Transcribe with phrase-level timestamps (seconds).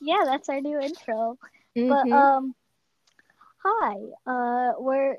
[0.00, 1.36] yeah, that's our new intro.
[1.76, 1.88] Mhm.
[1.88, 2.54] But um,
[3.62, 3.94] hi.
[4.26, 5.16] Uh, we're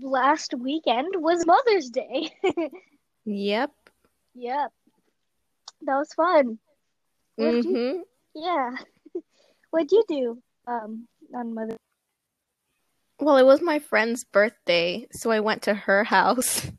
[0.00, 2.30] last weekend was Mother's Day.
[3.24, 3.72] yep.
[4.34, 4.72] yep,
[5.82, 6.58] that was fun.
[7.36, 8.00] What'd you- hmm
[8.34, 8.76] Yeah.
[9.70, 11.76] What'd you do um on Mother's
[13.20, 16.70] Well, it was my friend's birthday, so I went to her house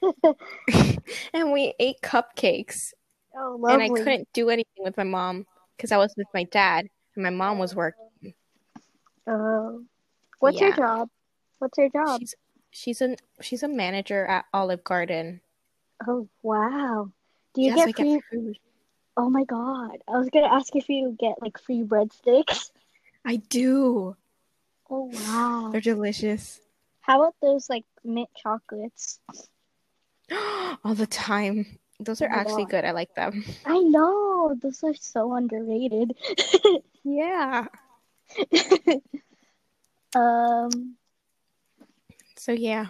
[1.32, 2.92] and we ate cupcakes.
[3.36, 5.46] Oh, And I couldn't do anything with my mom
[5.76, 8.34] because I was with my dad and my mom was working.
[9.26, 9.84] Oh,
[10.40, 11.08] what's your job?
[11.58, 12.20] What's your job?
[12.20, 12.34] She's
[12.70, 15.40] she's a she's a manager at Olive Garden.
[16.06, 17.10] Oh, wow.
[17.54, 18.14] Do you yes, get free?
[18.14, 18.58] get food.
[19.16, 19.98] Oh my God.
[20.06, 22.70] I was gonna ask if you get like free breadsticks.
[23.24, 24.16] I do.
[24.88, 25.70] Oh wow.
[25.72, 26.60] They're delicious.
[27.00, 29.18] How about those like mint chocolates?
[30.84, 31.78] All the time.
[32.00, 32.84] Those are actually good.
[32.84, 33.44] I like them.
[33.66, 34.54] I know.
[34.60, 36.14] Those are so underrated.
[37.04, 37.66] Yeah.
[40.14, 40.96] um,
[42.36, 42.86] So yeah,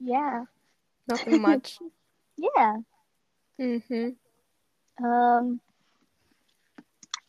[0.00, 0.44] yeah.
[1.06, 1.78] nothing much.
[2.36, 2.78] Yeah.
[3.60, 4.16] Mhm.
[5.02, 5.60] Um,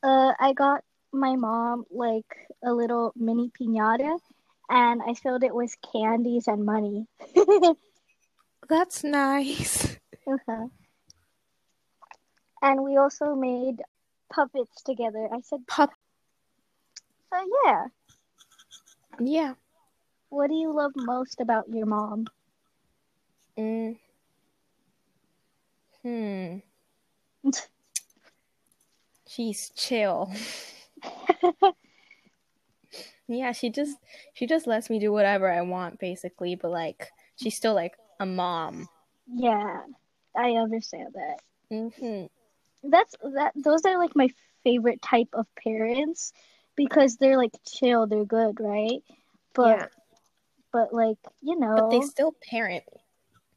[0.01, 2.25] uh, I got my mom like
[2.63, 4.17] a little mini piñata
[4.69, 7.05] and I filled it with candies and money.
[8.69, 9.97] That's nice.
[10.27, 10.67] Uh-huh.
[12.65, 13.83] And we also made
[14.33, 15.29] puppets together.
[15.31, 15.91] I said, Pup.
[17.31, 17.85] so yeah.
[19.19, 19.53] Yeah.
[20.29, 22.25] What do you love most about your mom?
[23.55, 23.97] Mm.
[26.01, 26.57] Hmm.
[29.27, 30.33] She's chill.
[33.27, 33.97] Yeah, she just
[34.35, 38.25] she just lets me do whatever I want basically, but like she's still like a
[38.27, 38.87] mom.
[39.33, 39.81] yeah,
[40.37, 41.39] I understand that.
[41.71, 42.29] Mhm.
[42.89, 43.53] That's that.
[43.55, 44.29] Those are like my
[44.63, 46.33] favorite type of parents
[46.75, 48.07] because they're like chill.
[48.07, 49.03] They're good, right?
[49.53, 49.87] But Yeah.
[50.71, 52.83] but like you know, But they still parent.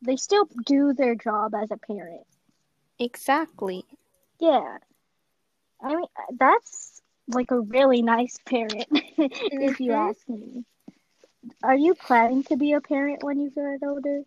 [0.03, 2.27] they still do their job as a parent.
[2.99, 3.87] Exactly.
[4.41, 4.78] Yeah.
[5.83, 6.06] I mean,
[6.38, 8.87] that's like a really nice parent,
[9.59, 9.94] if you Mhm.
[9.94, 10.65] ask me.
[11.62, 14.25] Are you planning to be a parent when you get older?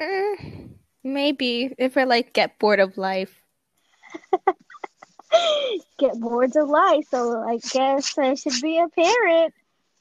[0.00, 0.77] Mm,
[1.12, 3.42] maybe if I like get bored of life.
[5.98, 9.52] Get bored of life, so I guess I should be a parent.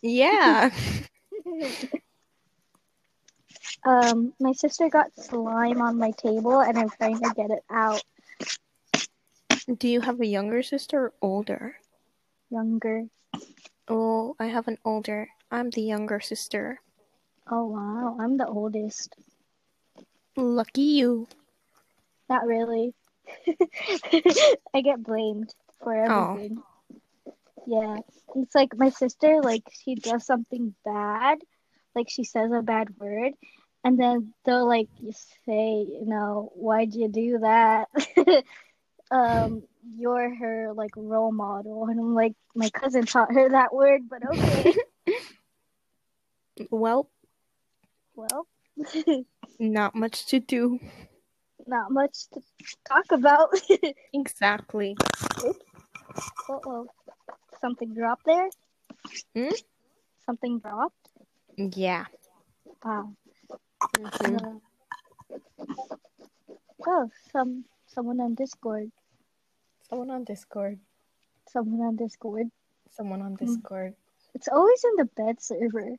[0.01, 0.71] Yeah.
[3.85, 8.03] Um, my sister got slime on my table, and I'm trying to get it out.
[9.77, 11.77] Do you have a younger sister or older?
[12.49, 13.07] Younger.
[13.87, 15.29] Oh, I have an older.
[15.51, 16.81] I'm the younger sister.
[17.49, 19.15] Oh wow, I'm the oldest.
[20.37, 21.27] Lucky you.
[22.29, 22.93] Not really.
[24.73, 25.53] I get blamed
[25.83, 26.31] for Oh.
[26.33, 26.61] everything.
[27.65, 27.97] Yeah.
[28.35, 31.39] It's like my sister, like, she does something bad,
[31.95, 33.33] like, she says a bad word,
[33.83, 34.89] and then they'll, like,
[35.45, 37.87] say, you know, why'd you do that?
[39.11, 39.63] um,
[39.97, 41.87] you're her, like, role model.
[41.87, 44.73] And I'm like, my cousin taught her that word, but okay.
[46.71, 47.07] Well,
[48.15, 48.47] well,
[49.59, 50.79] not much to do.
[51.67, 52.41] not much to
[52.87, 53.49] talk about.
[54.13, 54.95] Exactly.
[56.49, 56.87] Uh-oh.
[57.61, 58.49] Something dropped there?
[59.35, 59.49] Hmm?
[60.25, 61.09] Something dropped?
[61.57, 62.05] Yeah.
[62.83, 63.13] Wow.
[63.97, 64.61] Mhm.
[65.31, 65.37] Uh,
[66.87, 68.91] oh, some someone on Discord.
[69.89, 70.79] Someone on Discord.
[71.49, 72.49] Someone on Discord.
[72.91, 73.45] Someone on Hmm.
[73.45, 73.95] Discord.
[74.35, 75.95] It's always in the bed server.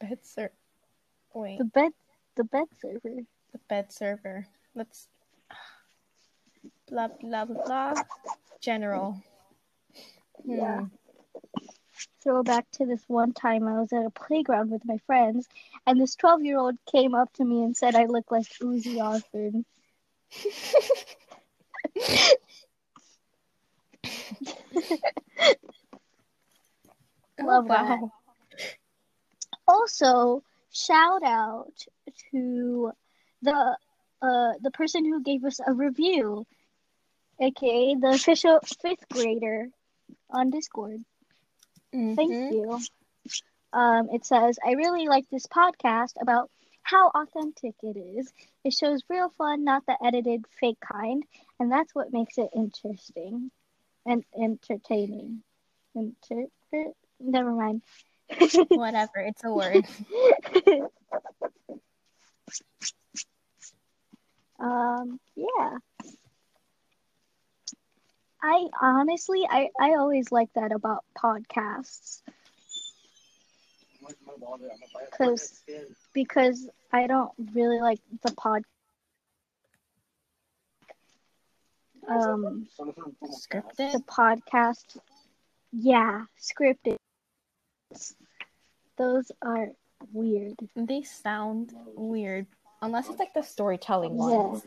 [0.00, 0.50] Bed ser.
[1.34, 1.58] Wait.
[1.58, 1.92] The bed
[2.36, 3.22] the bed server.
[3.52, 4.46] The bed server.
[4.74, 5.08] Let's.
[6.88, 7.94] Blah blah blah blah.
[8.60, 9.22] General.
[10.44, 10.80] Yeah.
[10.80, 10.86] Hmm.
[12.22, 15.48] Throw back to this one time I was at a playground with my friends
[15.86, 19.00] and this twelve year old came up to me and said I look like Ozzy
[19.00, 19.64] Osbourne.
[27.40, 27.64] Love.
[27.64, 28.12] Oh, wow.
[29.66, 31.86] Also, shout out
[32.32, 32.92] to
[33.42, 33.78] the
[34.22, 36.46] uh the person who gave us a review,
[37.40, 39.68] aka the official fifth grader
[40.30, 41.04] on Discord.
[42.16, 42.48] Thank Mhm.
[42.48, 42.86] you.
[43.72, 46.50] Um, it says, I really like this podcast about
[46.82, 48.32] how authentic it is.
[48.64, 51.24] It shows real fun, not the edited fake kind,
[51.58, 53.50] and that's what makes it interesting
[54.06, 55.42] and entertaining.
[55.94, 56.48] Inter-
[57.20, 57.82] never mind.
[58.70, 59.16] Whatever.
[59.16, 59.84] It's a word.
[64.58, 65.78] Um, yeah.
[68.40, 72.22] I honestly, I, I always like that about podcasts
[75.10, 75.60] because
[76.12, 78.62] because I don't really like the pod
[82.08, 82.66] um
[83.24, 83.92] Scripted.
[83.92, 84.98] the podcast
[85.72, 86.96] yeah scripted
[89.02, 89.68] those are
[90.12, 92.46] weird They sound weird
[92.80, 94.62] unless it's like the storytelling ones.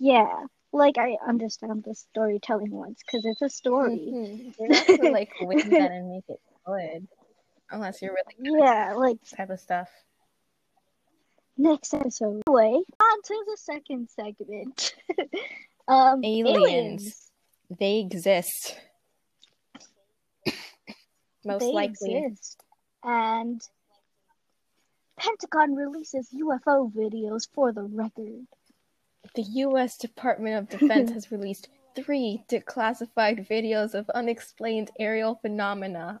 [0.00, 4.56] yeah like I understand the storytelling ones because it's a story Mhm.
[4.58, 7.06] They're not gonna like win that and make it good,
[7.70, 9.88] unless you're really good yeah like type of stuff.
[11.56, 14.94] next episode anyway on to the second segment
[15.88, 17.30] um Aliens.
[17.78, 18.76] They exist.
[21.44, 22.16] Most they likely.
[22.16, 22.62] exist.
[23.04, 23.60] And
[25.16, 28.46] Pentagon releases UFO videos for the record.
[29.34, 29.98] The U.S.
[29.98, 36.20] Department of Defense has released three declassified videos of unexplained aerial phenomena.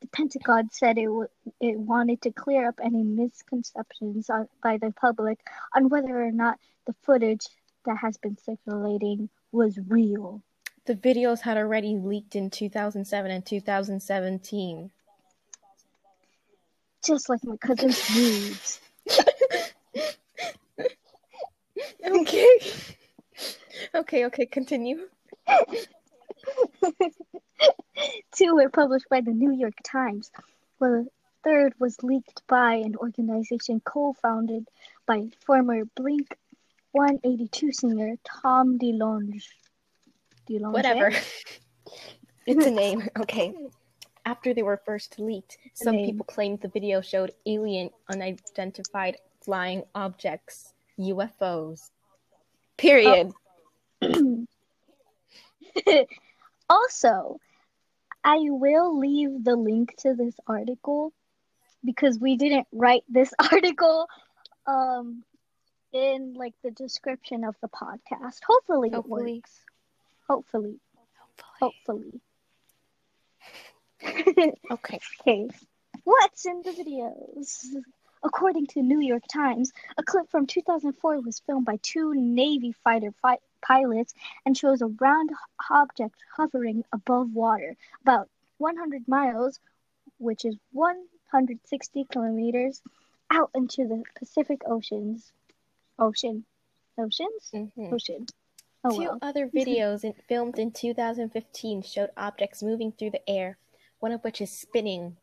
[0.00, 1.28] The Pentagon said it w-
[1.60, 5.40] it wanted to clear up any misconceptions on, by the public
[5.74, 7.46] on whether or not the footage
[7.84, 10.42] that has been circulating was real.
[10.88, 14.90] The videos had already leaked in 2007 and 2017.
[17.04, 18.80] Just like my cousin's nudes.
[22.04, 22.58] Okay.
[23.94, 25.08] okay, okay, continue.
[28.34, 30.30] Two were published by the New York Times,
[30.78, 31.06] while the
[31.44, 34.66] third was leaked by an organization co-founded
[35.06, 36.34] by former Blink
[36.92, 39.44] 182 singer Tom DeLonge.
[40.48, 41.12] Whatever.
[42.46, 43.08] it's a name.
[43.20, 43.54] Okay.
[44.24, 46.04] After they were first leaked, some name.
[46.04, 51.90] people claimed the video showed alien unidentified flying objects, UFOs.
[52.76, 53.32] Period.
[56.68, 57.40] also,
[58.22, 61.14] I will leave the link to this article
[61.84, 64.06] because we didn't write this article
[64.66, 65.24] um
[65.92, 68.40] in like the description of the podcast.
[68.46, 69.30] Hopefully, Hopefully.
[69.30, 69.64] it works.
[70.28, 70.78] Hopefully,
[71.60, 72.20] hopefully.
[74.70, 75.00] Okay.
[75.20, 75.48] Okay,
[76.04, 77.64] what's in the videos?
[78.22, 83.12] According to New York Times, a clip from 2004 was filmed by two Navy fighter
[83.22, 84.14] fi- pilots
[84.44, 85.30] and shows a round
[85.70, 88.28] object hovering above water, about
[88.58, 89.60] 100 miles,
[90.18, 92.82] which is 160 kilometers,
[93.30, 95.32] out into the Pacific Oceans.
[95.98, 96.44] Ocean.
[96.98, 97.50] Oceans?
[97.52, 97.92] Mhm.
[97.92, 98.26] Ocean.
[98.88, 99.18] Oh Two well.
[99.22, 103.58] other videos in, filmed in 2015 showed objects moving through the air,
[104.00, 105.16] one of which is spinning.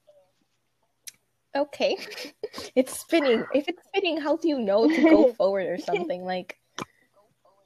[1.55, 1.97] Okay.
[2.75, 3.45] it's spinning.
[3.53, 6.23] If it's spinning, how do you know to go forward or something?
[6.23, 6.57] Like,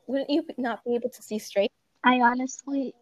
[0.07, 1.71] wouldn't you not be able to see straight?
[2.03, 2.93] I honestly.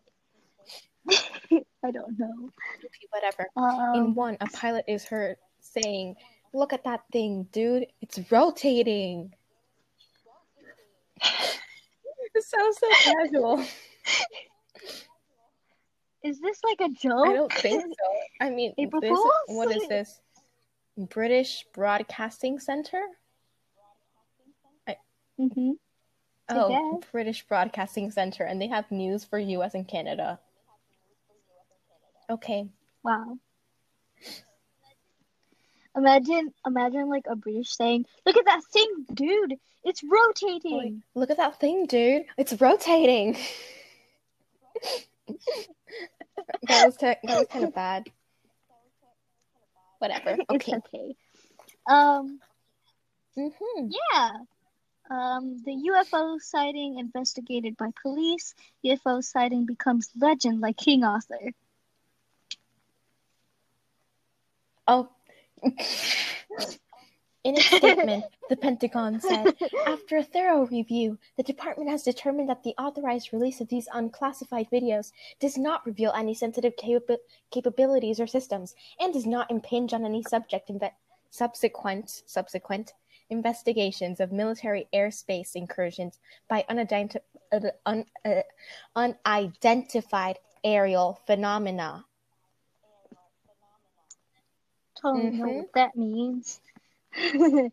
[1.10, 2.50] I don't know.
[2.80, 3.48] Okay, whatever.
[3.56, 6.16] Um, In one, a pilot is heard saying,
[6.54, 7.88] Look at that thing, dude.
[8.02, 9.34] It's rotating.
[12.38, 13.60] It sounds so casual.
[16.24, 17.28] is this like a joke?
[17.28, 18.46] I don't think so.
[18.46, 19.32] I mean, April this, Fools?
[19.48, 20.22] what is this?
[20.98, 23.02] British Broadcasting Center?
[25.40, 25.72] Mm-hmm.
[26.50, 27.02] Oh.
[27.12, 30.40] British Broadcasting Center, and they have news for US and Canada.
[32.30, 32.68] Okay.
[33.04, 33.38] Wow.
[35.98, 39.56] Imagine, imagine like a British saying, "Look at that thing, dude!
[39.84, 42.26] It's rotating." Look at that thing, dude.
[42.38, 43.34] It's rotating.
[46.68, 48.12] that was that was kind of bad.
[49.98, 50.38] Whatever.
[50.52, 50.76] Okay.
[50.76, 51.16] okay.
[51.88, 52.40] Um.
[53.36, 54.32] hmm Yeah.
[55.10, 55.58] Um.
[55.66, 58.54] The UFO sighting investigated by police.
[58.86, 61.54] UFO sighting becomes legend like King Arthur.
[64.88, 65.10] Oh.
[67.44, 72.64] In a statement, the Pentagon said, after a thorough review, the department has determined that
[72.64, 78.28] the authorized release of these unclassified videos does not reveal any sensitive capa- capabilities or
[78.28, 80.92] systems and does not impinge on any subject inve-
[81.30, 82.94] subsequent subsequent
[83.30, 88.42] investigations of military airspace incursions by uh, un- uh,
[88.96, 92.06] unidentified aerial phenomena.
[95.02, 95.56] Totally know Mhm.
[95.58, 96.60] what that means.
[97.14, 97.72] the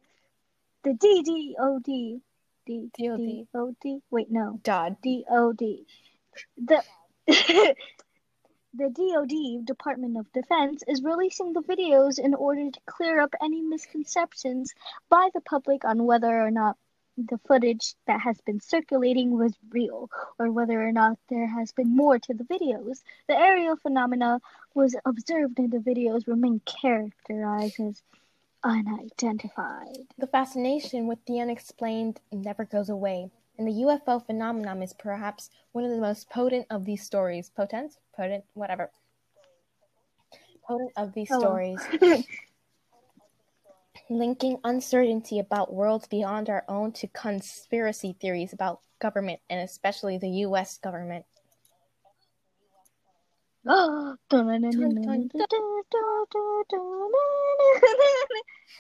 [0.85, 2.21] DDOD.
[2.66, 3.47] D DOD.
[3.52, 4.02] DOD.
[4.11, 4.59] Wait, no.
[4.62, 4.97] Dodd.
[5.02, 5.85] DOD.
[6.57, 6.83] The
[8.76, 13.62] the DoD, Department of Defense, is releasing the videos in order to clear up any
[13.62, 14.75] misconceptions
[15.09, 16.76] by the public on whether or not
[17.16, 21.94] the footage that has been circulating was real or whether or not there has been
[21.94, 23.02] more to the videos.
[23.28, 24.40] The aerial phenomena
[24.75, 28.02] was observed in the videos remain characterized as
[28.64, 30.06] unidentified.
[30.18, 35.85] The fascination with the unexplained never goes away, and the UFO phenomenon is perhaps one
[35.85, 37.50] of the most potent of these stories.
[37.50, 37.99] Potent?
[38.16, 38.44] Potent?
[38.54, 38.90] Whatever.
[40.66, 41.38] Potent of these Oh.
[41.38, 41.87] stories.
[44.11, 50.28] linking uncertainty about worlds beyond our own to conspiracy theories about government and especially the
[50.28, 51.25] US government.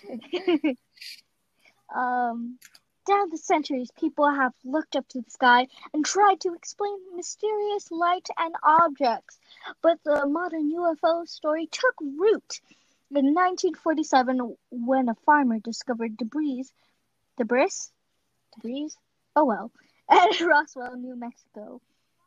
[1.94, 2.58] Um,
[3.06, 7.90] down the centuries, people have looked up to the sky and tried to explain mysterious
[7.90, 9.38] light and objects,
[9.82, 12.60] but the modern UFO story took root
[13.10, 16.64] in 1947 when a farmer discovered debris,
[17.36, 17.70] debris,
[18.54, 18.90] debris,
[19.36, 19.72] oh well,
[20.10, 21.80] at Roswell, New Mexico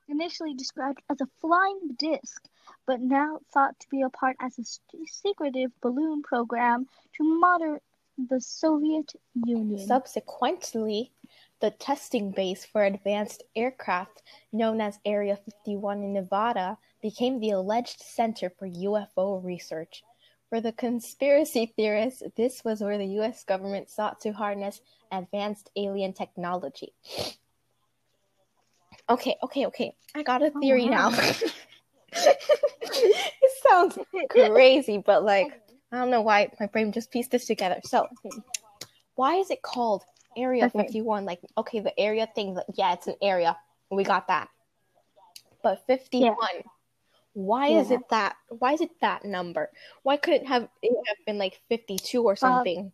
[0.10, 2.48] initially described as a flying disc,
[2.86, 4.64] but now thought to be a part as a
[5.06, 7.82] secretive balloon program to monitor
[8.30, 9.14] the Soviet
[9.46, 9.86] Union.
[9.86, 11.12] Subsequently,
[11.60, 18.02] the testing base for advanced aircraft, known as Area 51 in Nevada, became the alleged
[18.02, 20.04] center for UFO research.
[20.50, 26.14] For the conspiracy theorists, this was where the US government sought to harness advanced alien
[26.14, 26.94] technology.
[29.10, 29.96] Okay, okay, okay.
[30.16, 31.10] I got a Oh, theory wow.
[31.10, 31.12] now.
[32.12, 33.98] it sounds
[34.30, 35.62] crazy, but like
[35.92, 37.80] I don't know why my brain just pieced this together.
[37.86, 38.08] So,
[39.16, 40.04] why is it called
[40.36, 41.24] Area 51?
[41.24, 43.56] Like, okay, the area thing, like, yeah, it's an area.
[43.90, 44.50] We got that.
[45.64, 46.36] But 51,
[47.38, 48.36] why is it that?
[48.50, 49.70] Why is it that number?
[50.02, 52.92] Why couldn't have it have been like 52 or um, something?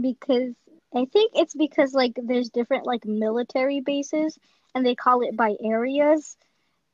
[0.00, 0.54] because
[0.94, 4.38] I think it's because like there's different like military bases
[4.76, 6.36] and they call it by areas.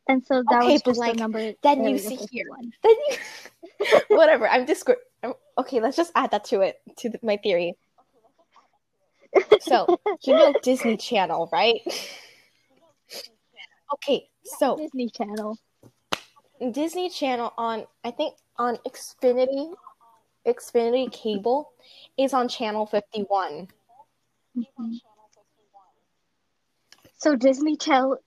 [0.09, 1.53] And so that Okay, was just like, the number.
[1.63, 2.47] then you see here.
[2.47, 2.73] 51.
[2.83, 3.17] Then you,
[4.17, 4.49] whatever.
[4.49, 4.89] I'm just
[5.59, 5.81] okay.
[5.81, 7.75] Let's just add that to it to the, my theory.
[9.61, 11.81] So you know Disney Channel, right?
[13.95, 15.59] Okay, so Disney Channel.
[16.71, 19.75] Disney Channel on I think on Xfinity
[20.47, 21.73] Xfinity cable
[22.17, 23.69] is on channel 51.
[24.57, 25.01] Mhm.
[27.19, 28.19] So Disney Channel.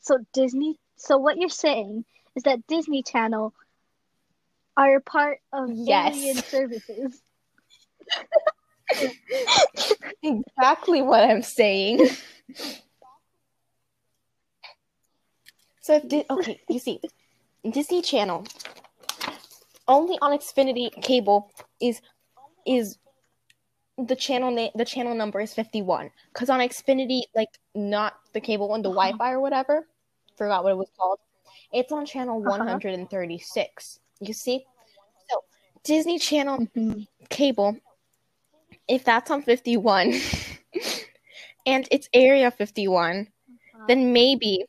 [0.00, 0.78] So Disney.
[0.96, 2.04] So what you're saying
[2.36, 3.52] is that Disney Channel
[4.76, 6.14] are a part of Yes.
[6.16, 7.20] alien services.
[10.22, 12.08] Exactly what I'm saying.
[15.84, 16.98] So if Di- okay, you see,
[17.70, 18.46] Disney Channel
[19.86, 22.00] only on Xfinity cable is
[22.66, 22.96] is
[23.98, 28.68] the channel name the channel number is 51 because on Xfinity like not the cable
[28.70, 29.12] one the Uh-huh.
[29.12, 29.86] Wi-Fi or whatever
[30.38, 31.18] forgot what it was called
[31.70, 32.48] it's on channel Uh-huh.
[32.48, 34.64] 136 you see
[35.28, 35.44] so
[35.84, 37.06] Disney Channel Mhm.
[37.28, 37.76] cable
[38.88, 40.14] if that's on 51
[41.66, 43.28] and it's area 51
[43.86, 44.64] then maybe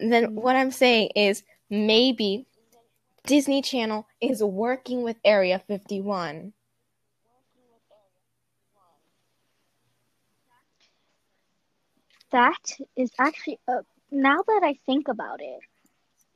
[0.00, 0.34] then Mhm.
[0.34, 2.46] what i'm saying is maybe
[3.26, 6.52] disney channel is working with area 51
[12.30, 15.60] That is actually, uh, now that I think about it,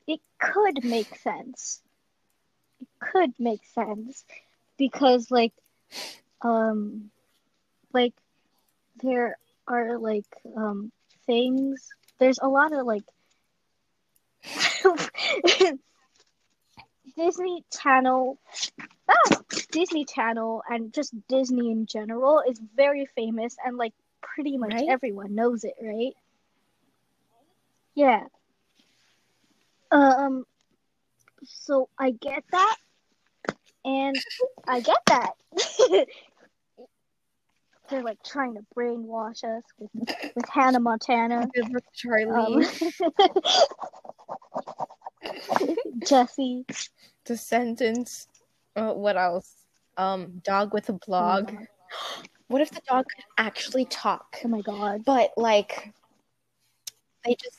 [0.07, 1.83] it could make sense.
[2.81, 4.25] It could make sense
[4.79, 5.53] because, like,
[6.43, 7.11] um,
[7.93, 8.15] like
[9.03, 9.37] there
[9.69, 10.27] are like
[10.57, 10.93] um
[11.27, 11.89] things.
[12.19, 13.05] There's a lot of like
[17.17, 18.39] Disney Channel.
[19.09, 19.37] Ah,
[19.71, 24.89] Disney Channel and just Disney in general is very famous and like pretty much Right?
[24.89, 26.15] everyone knows it, right?
[27.95, 28.25] Yeah.
[29.91, 30.45] Um
[31.45, 32.77] so I get that
[33.85, 34.17] and
[34.67, 35.33] I get that.
[37.91, 39.91] They're like trying to brainwash us with,
[40.35, 41.47] with Hannah Montana.
[41.95, 42.65] charlie Um,
[46.07, 46.65] Jesse.
[47.25, 48.29] descendants
[48.77, 49.55] uh, what else
[49.97, 54.61] um dog with a blog Oh what if the dog could actually talk Oh my
[54.63, 55.05] god.
[55.05, 55.93] but like
[57.25, 57.57] they just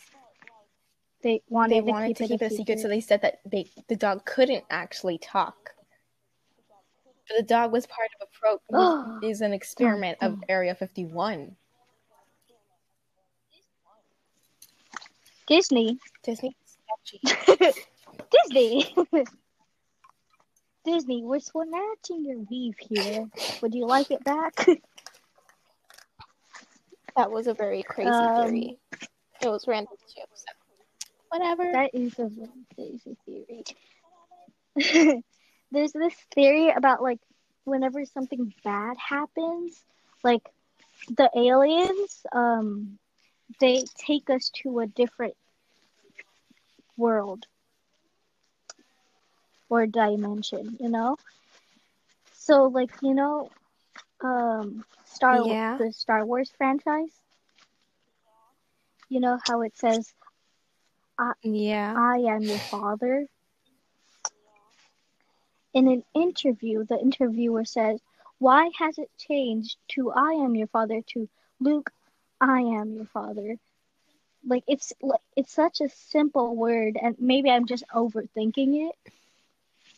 [1.23, 3.21] They wanted, they to, wanted keep to it keep it a secret, so they said
[3.21, 5.71] that they the dog couldn't actually talk.
[7.29, 11.55] But the dog was part of a pro is an experiment of Area 51.
[15.47, 15.97] Disney.
[16.23, 16.55] Disney
[18.31, 18.95] Disney.
[20.85, 23.25] Disney, we're snatching your weave here.
[23.61, 24.65] Would you like it back?
[27.15, 28.79] That was a very crazy Um, theory.
[29.41, 30.21] It was random too.
[30.33, 30.45] So
[31.29, 31.71] whatever.
[31.71, 32.29] that is a
[32.73, 33.63] crazy theory.
[35.71, 37.19] There's this theory about like
[37.65, 39.83] whenever something bad happens,
[40.23, 40.41] like
[41.07, 42.97] the aliens, um,
[43.59, 45.35] they take us to a different
[46.97, 47.45] world
[49.69, 51.17] or dimension, you know?
[52.33, 53.51] So like, you know,
[54.23, 55.77] um Star Yeah.
[55.77, 57.21] the Star Wars franchise.
[59.09, 60.13] You know how it says
[61.17, 61.95] I, yeah.
[61.95, 63.27] I am your father.
[65.73, 68.01] In an interview, the interviewer says,
[68.39, 71.91] Why has it changed to I am your father to Luke,
[72.39, 73.57] I am your father?
[74.45, 78.95] Like it's like it's such a simple word and maybe I'm just overthinking it,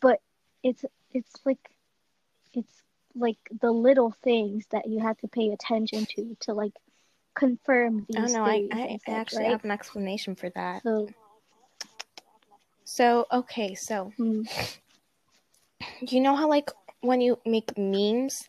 [0.00, 0.20] but
[0.62, 1.58] it's it's like
[2.54, 2.82] it's
[3.14, 6.74] like the little things that you have to pay attention to to like
[7.34, 9.52] confirm these Oh no, I, I actually right?
[9.52, 10.82] have an explanation for that.
[10.82, 11.08] So
[12.84, 14.42] So okay, so hmm,
[16.00, 18.48] you know how like when you make memes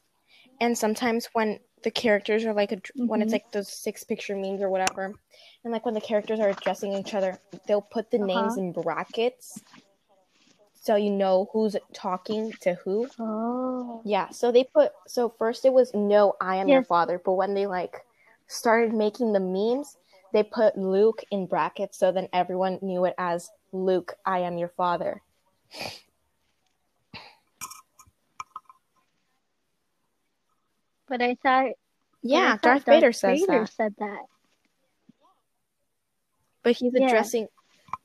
[0.59, 3.33] and sometimes when the characters are like a, when it's Mhm.
[3.33, 5.13] like those six picture memes or whatever
[5.63, 8.61] and like when the characters are addressing each other they'll put the names Uh-huh.
[8.61, 9.61] in brackets
[10.73, 15.73] so you know who's talking to who oh yeah so they put so first it
[15.73, 18.05] was no i am your father but when they like
[18.47, 19.97] started making the memes
[20.33, 24.69] they put luke in brackets so then everyone knew it as luke i am your
[24.69, 25.21] father
[31.09, 31.75] But I thought but I
[32.21, 34.25] yeah thought darth vader says Vader that said that.
[36.63, 37.07] But he's Yeah.
[37.07, 37.47] addressing,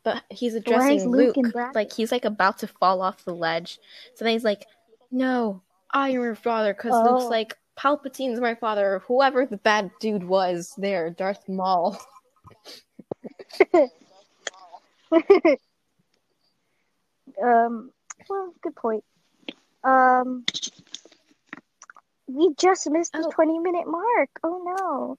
[0.04, 1.54] but he's addressing Luke Luke.
[1.74, 3.80] like he's like about to fall off the ledge.
[4.14, 4.66] So then he's like,
[5.10, 7.02] "No, I am your father," because Oh.
[7.02, 11.98] Luke's like, "Palpatine's my father," or whoever the bad dude was there, Darth Maul.
[17.42, 17.90] um
[18.28, 19.04] well good point.
[19.84, 20.44] Um
[22.34, 23.30] we just missed the Oh.
[23.30, 24.30] twenty minute mark.
[24.42, 25.16] Oh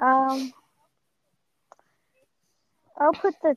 [0.00, 0.06] no.
[0.06, 0.52] Um
[2.98, 3.56] I'll put the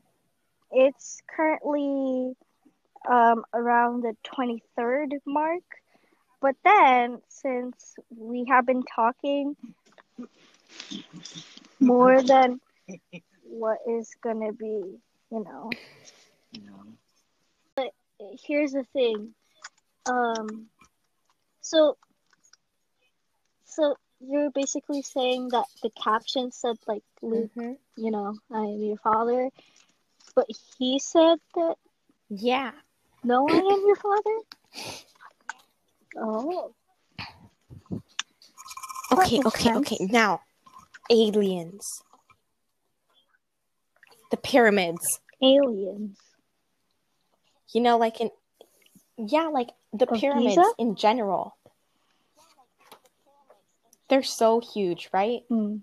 [0.71, 2.35] it's currently
[3.09, 5.63] um around the twenty third mark.
[6.41, 9.55] But then since we have been talking
[11.79, 12.59] more than
[13.43, 14.99] what is gonna be,
[15.31, 15.69] you know.
[17.75, 17.91] But
[18.45, 19.33] here's the thing.
[20.05, 20.69] Um
[21.61, 21.97] so
[23.75, 27.77] so you're basically saying that the caption said like Luke, Mhm.
[27.97, 29.49] you know, I am your father.
[30.35, 31.75] But he said that
[32.29, 32.71] Yeah.
[33.23, 34.37] no I am your father?
[36.15, 36.73] Oh.
[39.11, 39.39] Okay.
[39.45, 39.63] Okay.
[39.63, 39.77] sense.
[39.91, 39.97] Okay.
[40.09, 40.41] Now,
[41.09, 42.01] aliens.
[44.31, 45.19] The pyramids.
[45.41, 46.17] Aliens.
[47.73, 48.31] You know, like in
[49.17, 50.73] yeah, like the Of pyramids Giza?
[50.79, 51.55] in general.
[54.09, 55.41] They're so huge, right?
[55.49, 55.77] Hmm.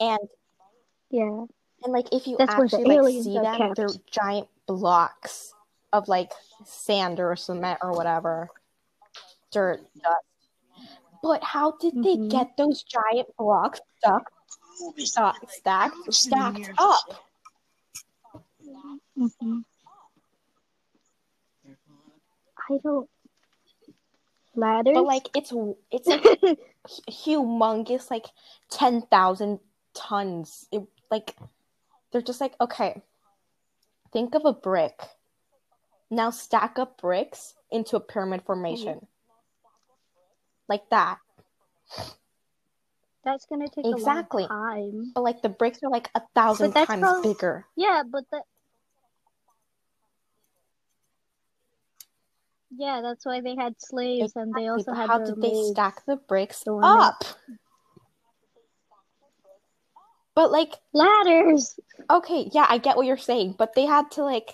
[0.00, 0.18] And
[1.10, 1.44] Yeah.
[1.82, 3.76] And like if you That's the actually like see them, kept.
[3.76, 5.54] they're giant blocks
[5.92, 6.32] of like
[6.64, 8.48] sand or cement or whatever,
[9.52, 10.24] dirt, dust.
[11.22, 12.30] But how did they Mhm.
[12.30, 14.30] get those giant blocks stuck,
[14.98, 17.24] stuck, stacked, stacked up?
[19.16, 19.60] hmm
[22.68, 23.08] I don't.
[24.56, 24.94] Ladders?
[24.94, 25.52] But like it's
[25.90, 26.22] it's like
[27.10, 28.26] humongous, like
[28.70, 29.60] ten thousand
[29.94, 30.66] tons.
[30.72, 31.36] It like
[32.12, 33.02] they're just like okay.
[34.12, 35.00] Think of a brick.
[36.10, 38.94] Now stack up bricks into a pyramid formation.
[38.94, 39.04] Mm-hmm.
[40.68, 41.18] Like that.
[43.24, 44.44] That's gonna take Exactly.
[44.44, 45.12] a long time.
[45.14, 47.66] But like the bricks are like a thousand times bigger.
[47.76, 48.42] Yeah, but that.
[52.76, 56.16] Yeah, that's why they had slaves, and they also had how did they stack the
[56.16, 57.24] bricks the up?
[60.34, 61.78] But like, ladders.
[62.10, 64.52] okay, yeah, I get what you're saying, but they had to like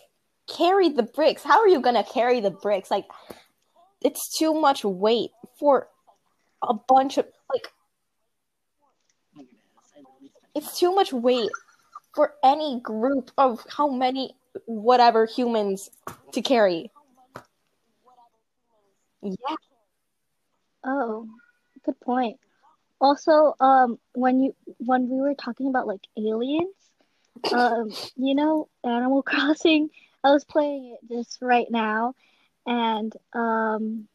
[0.54, 1.42] carry the bricks.
[1.42, 2.90] How are you gonna carry the bricks?
[2.90, 3.06] Like,
[4.02, 5.88] it's too much weight for
[6.62, 7.68] a bunch of like.
[10.54, 11.50] It's too much weight
[12.14, 14.34] for any group of how many
[14.66, 15.90] whatever humans
[16.32, 16.90] to carry.
[19.22, 19.56] Yeah.
[20.84, 21.28] Oh,
[21.84, 22.38] good point.
[23.00, 26.74] Also, um, when you when we were talking about like aliens,
[27.52, 29.90] um, you know, Animal Crossing.
[30.22, 32.14] I was playing it just right now,
[32.66, 34.06] and um,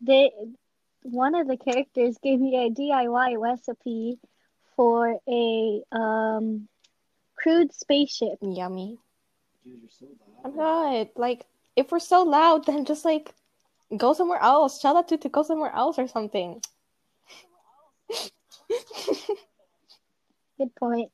[0.00, 0.30] they
[1.02, 4.18] one of the characters gave me a DIY recipe
[4.76, 6.68] for a um
[7.36, 8.38] crude spaceship.
[8.40, 8.98] Yummy.
[9.64, 10.06] Dude, you're so
[10.44, 11.44] I'm not like
[11.76, 13.34] if we're so loud, then just like
[13.96, 14.78] go somewhere else.
[14.80, 16.60] Tell that dude to go somewhere else or something.
[20.58, 21.10] Good point.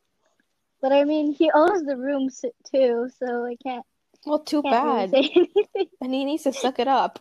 [0.83, 2.29] But I mean, he owns the room
[2.71, 3.85] too, so I can't
[4.27, 5.11] well, too can't bad.
[5.11, 5.87] say anything.
[6.01, 7.19] And he needs to suck it up.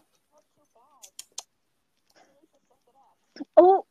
[3.56, 3.86] Oh,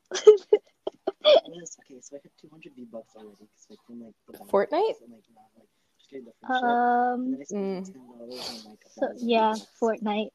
[1.51, 5.01] Yes, okay, so I have 200 V-Bucks already, because like, from like the battle Fortnite?
[5.03, 5.69] and, like, not, like,
[5.99, 6.33] just getting the.
[6.43, 7.81] And um, then I Mm.
[7.87, 10.31] $10 on like so yeah, Fortnite.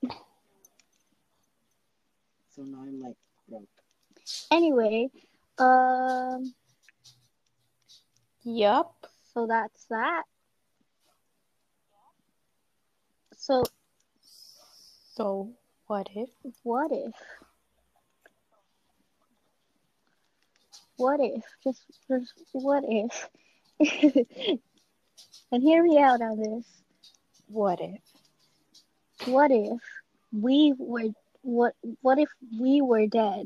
[2.55, 3.15] So now I'm like
[3.49, 3.67] broke.
[4.51, 5.09] Anyway,
[5.57, 6.53] um,
[8.43, 9.07] Yup.
[9.33, 10.23] so that's that.
[13.35, 13.63] So
[15.15, 15.51] So
[15.87, 16.29] what if?
[16.63, 17.13] what if?
[20.97, 21.43] What if?
[21.63, 23.29] Just, just what if?
[25.51, 26.65] and hear me out on this.
[27.47, 28.01] What if?
[29.25, 29.79] What if
[30.31, 31.09] we were
[31.43, 31.75] what?
[32.01, 32.29] What if
[32.59, 33.45] we were dead,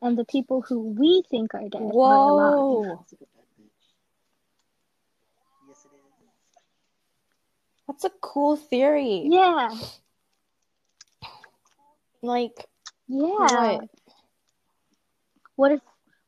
[0.00, 2.54] and the people who we think are dead are alive?
[2.64, 2.96] Whoa.
[2.98, 3.70] That's like a bad bitch.
[5.68, 6.02] Yes, it is.
[7.86, 9.26] That's a cool theory.
[9.28, 9.68] Yeah,
[12.22, 12.66] Like
[13.08, 13.76] yeah.
[13.76, 13.88] what?
[15.56, 15.80] What if?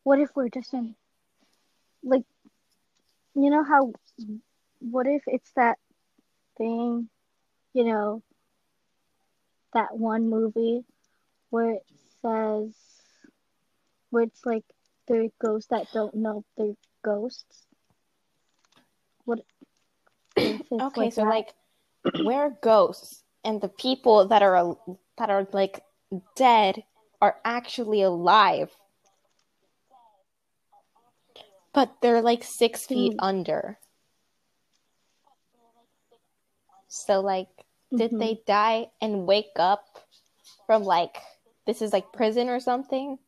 [0.05, 0.95] What if we're just in,
[2.03, 2.25] like,
[3.35, 3.93] you know how?
[4.81, 5.79] What if it's that
[6.57, 7.09] thing,
[7.75, 8.23] you know,
[9.75, 10.85] that one movie
[11.51, 11.87] where it
[12.23, 12.75] says,
[14.11, 14.65] where it's like
[15.07, 17.67] there are ghosts that don't know they're ghosts.
[19.25, 19.41] What?
[20.73, 21.29] Okay, so that?
[21.29, 21.55] like
[22.15, 24.77] we're ghosts and the people that are
[25.17, 25.83] that are like
[26.37, 26.85] dead
[27.21, 28.71] are actually alive.
[31.75, 33.25] But they're like six feet Hmm.
[33.25, 33.79] under.
[36.89, 37.49] So like
[37.95, 38.19] did Mhm.
[38.19, 39.85] they die and wake up
[40.67, 41.17] from like
[41.67, 43.19] this is like prison or something?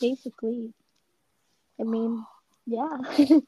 [0.00, 0.72] basically.
[1.80, 2.24] I mean,
[2.66, 2.98] yeah.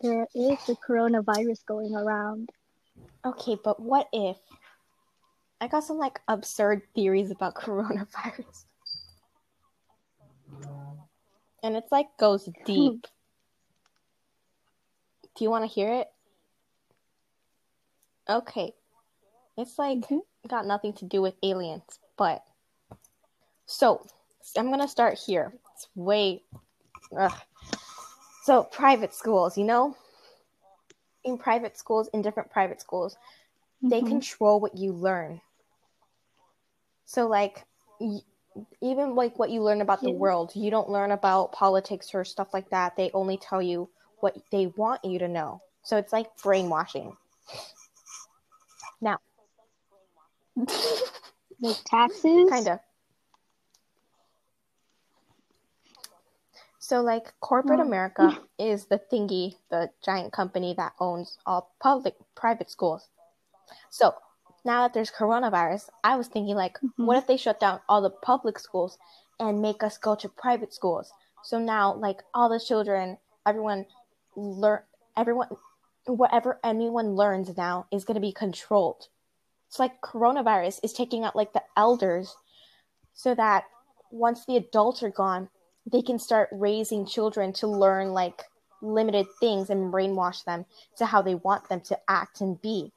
[0.00, 2.50] there is the coronavirus going around.
[3.24, 4.38] Okay, but what if
[5.60, 8.64] I got some like absurd theories about coronavirus.
[11.62, 13.06] And it's like goes deep.
[15.36, 16.08] Do you want to hear it?
[18.28, 18.74] Okay.
[19.56, 20.20] It's like Mhm.
[20.48, 22.44] got nothing to do with aliens, but
[23.66, 24.06] so
[24.56, 25.52] I'm gonna start here.
[25.74, 26.42] It's way
[27.16, 27.32] ugh.
[28.44, 29.96] so private schools, you know,
[31.24, 33.16] in private schools, in different private schools,
[33.82, 34.08] they Mhm.
[34.08, 35.40] control what you learn.
[37.06, 37.64] So like
[38.00, 38.20] y-
[38.80, 40.18] even like what you learn about the Yeah.
[40.18, 42.96] world, you don't learn about politics or stuff like that.
[42.96, 45.60] They only tell you what they want you to know.
[45.82, 47.16] So it's like brainwashing.
[49.00, 49.18] Now,
[51.60, 52.48] like taxes.
[52.50, 52.80] kind of.
[56.78, 57.82] So like corporate Oh.
[57.82, 63.08] America is the thingy, the giant company that owns all public private schools.
[63.90, 64.14] So
[64.64, 67.06] now that there's coronavirus, I was thinking like, Mhm.
[67.06, 68.98] what if they shut down all the public schools
[69.40, 71.12] and make us go to private schools?
[71.42, 73.86] So now like all the children, everyone
[74.36, 74.80] learn
[75.16, 75.48] everyone
[76.06, 79.08] whatever anyone learns now is gonna be controlled.
[79.68, 82.36] It's like coronavirus is taking out like the elders
[83.14, 83.64] so that
[84.10, 85.48] once the adults are gone,
[85.90, 88.42] they can start raising children to learn like
[88.82, 90.64] limited things and brainwash them
[90.96, 92.92] to how they want them to act and be.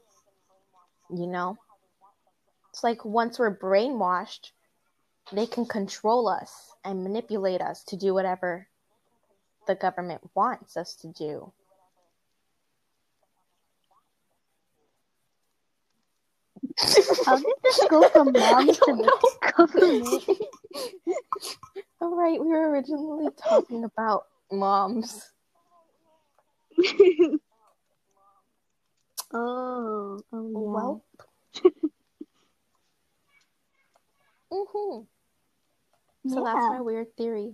[1.10, 1.58] You know?
[2.70, 4.52] It's like once we're brainwashed,
[5.32, 8.69] they can control us and manipulate us to do whatever
[9.70, 11.54] the government wants us to do.
[17.26, 19.12] How did this go from moms to the
[19.56, 20.24] government?
[22.02, 25.30] All right, we were originally talking about moms.
[29.32, 30.50] oh, oh yeah.
[30.52, 31.04] Well.
[34.52, 35.02] hmm
[36.28, 37.54] So that's my weird theory.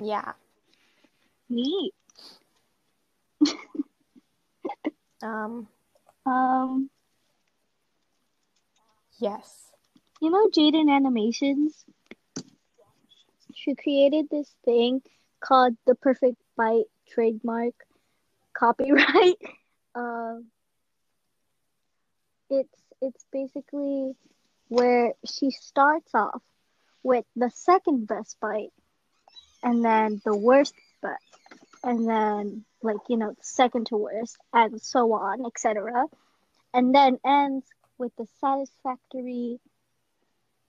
[0.00, 0.32] Yeah.
[1.48, 1.94] Neat.
[5.22, 5.66] Um.
[6.26, 6.90] Um,
[9.18, 9.72] Yes.
[10.20, 11.84] you know Jaiden Animations?
[13.54, 15.00] She created this thing
[15.40, 17.74] called the Perfect Bite trademark
[18.52, 19.36] copyright.
[19.94, 20.48] Um,
[22.50, 24.14] it's it's basically
[24.68, 26.42] where she starts off
[27.02, 28.74] with the second best bite,
[29.66, 31.18] and then the worst bite,
[31.84, 36.04] and then like you know second to worst, and so on, etc.
[36.74, 37.66] And then ends
[37.98, 39.60] with the satisfactory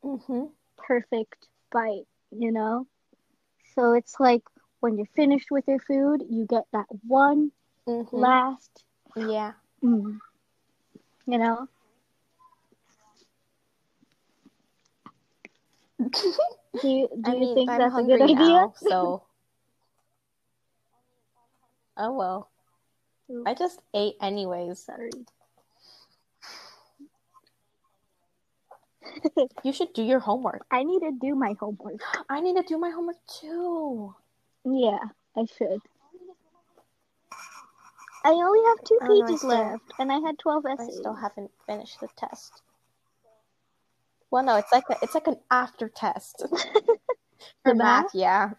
[0.05, 0.45] Mm-hmm.
[0.77, 2.88] perfect bite, you know?
[3.75, 4.43] So it's like
[4.81, 7.51] when you're finished with your food, you get that one
[7.88, 8.23] Mm-hmm.
[8.23, 8.83] last,
[9.15, 9.53] Yeah.
[9.83, 10.19] mm,
[11.27, 11.67] you know?
[16.81, 18.36] Do you, do I you mean, think I'm that's a good idea?
[18.36, 19.23] now, so.
[21.97, 22.51] Oh well.
[23.31, 24.79] Ooh, I just ate anyways.
[24.79, 25.10] Sorry.
[29.63, 30.65] You should do your homework.
[30.69, 32.01] I need to do my homework.
[32.29, 34.13] I need to do my homework too.
[34.65, 34.99] Yeah,
[35.36, 35.81] I should.
[38.23, 40.89] I only have two oh, no, I pages left, and I had 12 essays.
[40.89, 42.62] I still haven't finished the test.
[44.29, 46.45] Well, no, it's like a, it's like an after test
[47.63, 48.13] for math.
[48.13, 48.51] Yeah.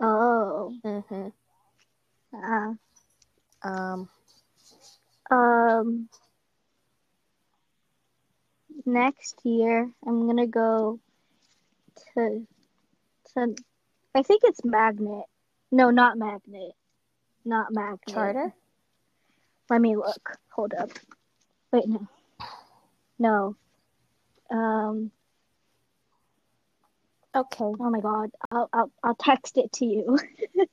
[0.00, 0.74] Oh.
[0.84, 1.28] Mm-hmm.
[2.36, 2.74] Uh,
[3.62, 4.08] Um.
[5.30, 6.08] um,
[8.86, 10.98] next year, I'm gonna go
[12.14, 12.46] to,
[13.34, 13.54] to,
[14.14, 15.24] I think it's Magnet.
[15.70, 16.72] No, not Magnet.
[17.44, 18.00] Not Magnet.
[18.08, 18.54] Charter.
[19.68, 20.38] Let me look.
[20.50, 20.90] Hold up.
[21.72, 22.08] Wait, no.
[23.20, 23.54] No.
[24.50, 25.12] Um,
[27.36, 27.64] Okay.
[27.64, 28.30] oh my god.
[28.50, 30.18] I'll, I'll, I'll text it to you.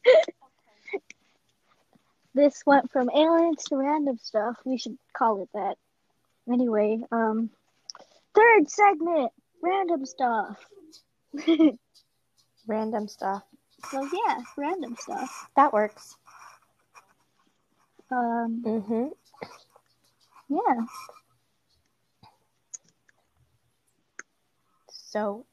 [2.34, 4.58] this went from aliens to random stuff.
[4.66, 5.76] We should call it that.
[6.52, 7.52] Anyway, um,
[8.34, 9.32] third segment,
[9.62, 10.58] random stuff.
[12.68, 13.44] Random stuff.
[13.92, 15.50] so yeah, random stuff.
[15.56, 16.16] That works.
[18.12, 19.08] Um, Mm-hmm.
[20.50, 20.86] yeah.
[25.18, 25.46] So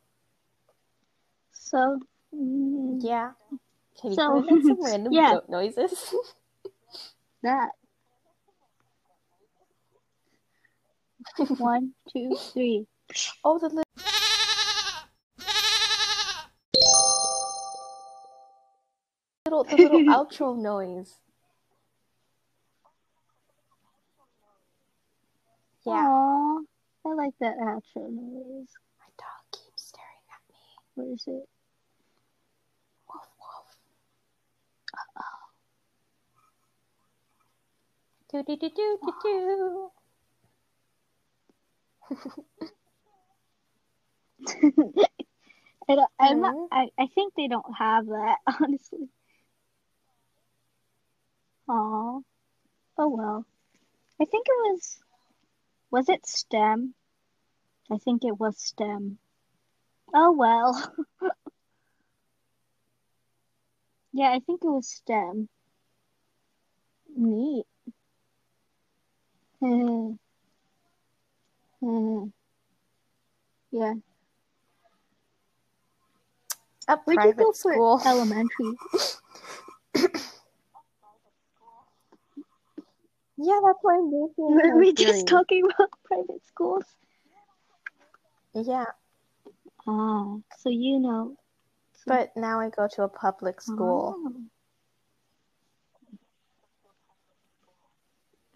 [1.53, 1.99] So,
[2.35, 3.33] mm, yeah.
[3.99, 5.33] Can you So- put in some random yeah.
[5.35, 6.15] goat noises?
[7.43, 7.71] that.
[11.57, 12.87] One, two, three.
[13.43, 13.85] oh, the little.
[19.47, 21.15] Little, the little outro noise.
[25.85, 26.61] Yeah, Aw,
[27.07, 28.73] I like that outro noise.
[28.99, 30.57] my dog keeps staring at me.
[30.95, 31.49] What is it?
[33.09, 33.79] Woof woof.
[35.17, 35.23] Uh
[38.31, 39.91] Do do do do do do.
[45.89, 46.55] I don't, I'm not.
[46.73, 49.09] I, I think they don't have that, honestly.
[51.69, 52.21] Aw.
[52.99, 53.47] Oh well.
[54.21, 54.99] I think it was,
[55.91, 56.95] was it STEM?
[57.91, 59.19] I think it was STEM.
[60.13, 60.95] Oh well.
[64.13, 65.49] yeah, I think it was STEM.
[67.17, 67.65] Neat.
[73.71, 73.95] Yeah.
[76.87, 78.77] A could private go for elementary.
[83.37, 85.25] Yeah, that's why I'm making Were we just theory.
[85.27, 86.85] talking about private schools?
[88.55, 88.85] Yeah,
[89.87, 91.37] Ah, so you know.
[92.07, 94.17] but now I go to a public school.
[94.19, 94.33] Oh.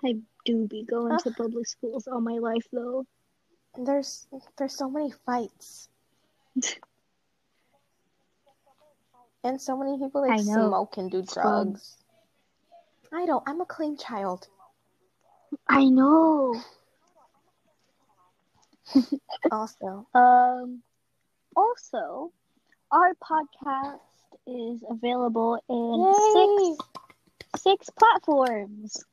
[0.05, 0.15] I
[0.45, 3.05] do be going to public schools all my life though.
[3.77, 5.89] There's there's so many fights.
[9.45, 11.97] and so many people like smoke and do drugs.
[13.13, 13.43] I don't.
[13.47, 14.47] I'm a clean child.
[15.69, 16.61] I know.
[19.51, 20.83] Also, Um
[21.59, 22.31] also
[22.93, 23.99] our podcast
[24.47, 26.77] is available in Yay!
[26.77, 29.05] six six platforms.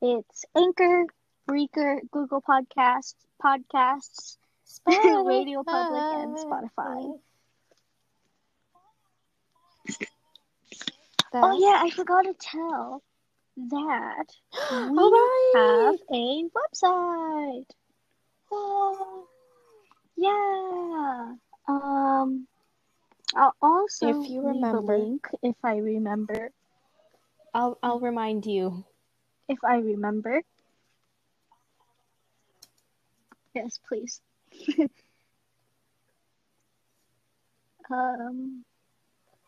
[0.00, 1.06] It's Anchor,
[1.46, 4.36] Breaker, Google Podcasts, Podcasts,
[4.86, 7.18] Radio Public, and Spotify.
[11.34, 13.02] Oh yeah, I forgot to tell
[13.56, 14.26] that
[14.70, 15.92] oh, we All right.
[15.92, 17.66] have a website.
[18.48, 19.26] Oh,
[20.16, 21.34] yeah.
[21.68, 22.46] Um,
[23.34, 24.98] I'll also If you remember.
[24.98, 26.50] link if I remember.
[27.54, 28.84] I'll I'll remind you.
[29.48, 30.42] If I remember.
[33.54, 34.20] Yes, please.
[37.90, 38.64] um,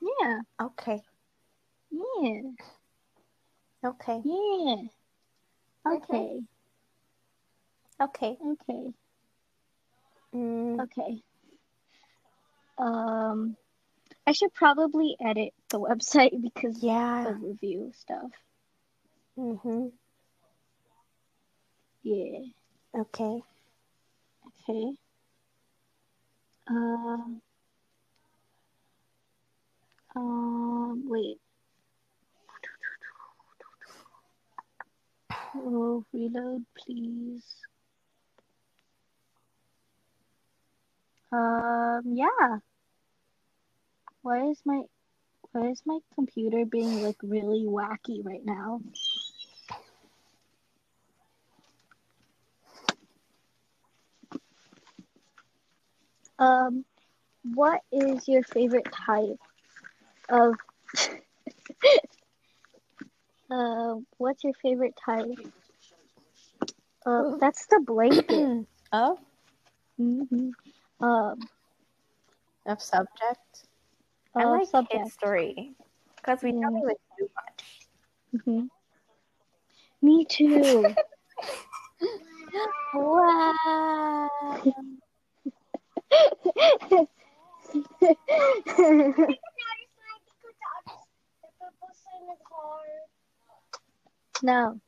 [0.00, 1.02] yeah, Okay.
[1.90, 2.40] yeah,
[3.84, 4.22] Okay.
[4.22, 4.76] yeah.
[5.86, 5.96] Okay.
[5.96, 6.40] Okay,
[8.00, 8.36] Okay.
[8.40, 8.92] okay,
[10.34, 11.22] Mm, okay.
[12.78, 13.56] Um,
[14.26, 17.28] I should probably edit the website because yeah.
[17.28, 18.30] of review stuff.
[19.38, 19.86] Mm-hmm.
[22.02, 22.38] Yeah,
[22.94, 23.42] Okay.
[24.68, 24.96] okay.
[26.68, 27.40] Um,
[30.16, 31.38] um, wait.
[35.54, 37.44] Oh, reload, please.
[41.32, 42.58] Um, yeah.
[44.22, 44.82] Why is my
[45.52, 48.80] why is my computer being like really wacky right now?
[56.38, 56.84] Um,
[57.54, 59.38] what is your favorite type
[60.30, 60.54] of
[63.50, 65.26] uh what's your favorite type?
[67.06, 68.66] Uh, that's the blanket.
[68.92, 69.18] oh,
[69.98, 70.50] hmm
[71.00, 71.38] Um,
[72.66, 73.66] of subject.
[74.34, 75.04] I like subject.
[75.04, 75.74] history
[76.16, 76.94] because we don't Mm.
[77.18, 78.42] do much.
[78.44, 78.66] hmm
[80.02, 80.94] Me too.
[82.94, 84.28] Wow.
[94.42, 94.80] no.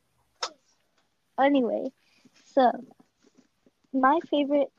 [1.39, 1.91] Anyway,
[2.53, 2.71] so
[3.93, 4.71] my favorite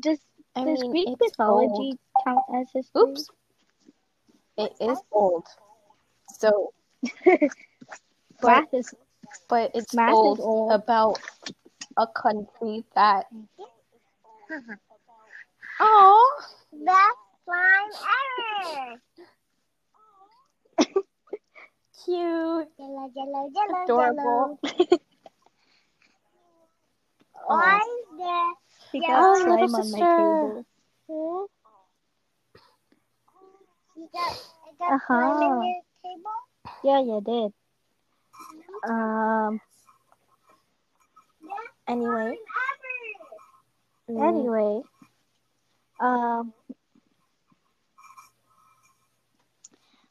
[0.00, 0.18] does
[0.54, 3.02] I does mean, Greek it's mythology count as history?
[3.02, 3.30] Oops.
[4.58, 5.46] It is old.
[6.38, 6.72] So,
[8.42, 8.94] Math is
[9.48, 10.72] but it's Math is old, old.
[10.72, 11.18] about
[11.96, 13.26] a country that.
[15.80, 16.40] Oh,
[16.72, 17.92] Best slime
[18.78, 19.00] ever.
[22.04, 24.58] cute, Jello, jello, jello, adorable.
[24.64, 24.98] jello.
[27.48, 28.52] Why is there?
[28.90, 29.08] She Yeah.
[29.08, 30.64] got slime little on my table.
[31.08, 31.44] Hmm?
[33.96, 34.32] You got,
[34.66, 35.06] you got Uh-huh.
[35.06, 36.30] slime in your table?
[36.82, 37.52] Yeah, you did.
[38.88, 39.60] Um.
[41.88, 42.36] Anyway,
[44.10, 44.82] mm, Anyway.
[46.00, 46.52] Um.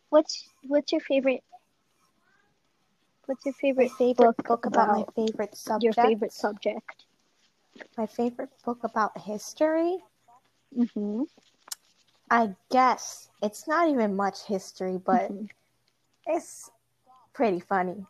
[0.09, 1.43] What's what's your favorite?
[3.25, 7.04] What's your favorite favorite book book about my about favorite your favorite subject?
[7.97, 9.97] My favorite book about history.
[10.75, 11.23] Mm-hmm.
[12.29, 15.49] I guess it's not even much history, but Mhm.
[16.25, 16.71] it's
[17.33, 18.05] pretty funny.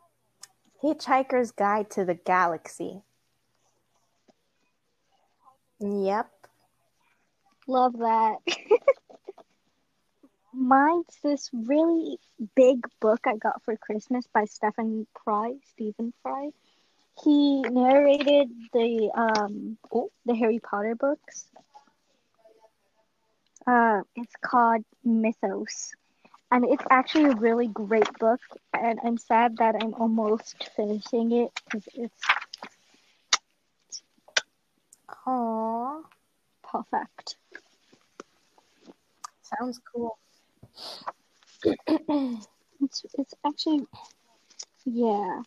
[0.82, 3.04] Hitchhiker's Guide to the Galaxy.
[5.80, 6.32] Yep.
[7.68, 8.38] Love that.
[10.54, 12.18] Mine's this really
[12.56, 16.52] big book I got for Christmas by Stephen Fry, Stephen Fry.
[17.24, 19.78] He narrated the um
[20.26, 21.50] the Harry Potter books.
[23.68, 25.94] Uh, it's called Mythos,
[26.52, 28.40] and it's actually a really great book.
[28.74, 32.22] And I'm sad that I'm almost finishing it because it's
[35.26, 36.04] Aww.
[36.64, 37.38] perfect.
[39.42, 40.18] Sounds cool.
[42.82, 43.86] It's it's actually
[44.86, 45.42] yeah.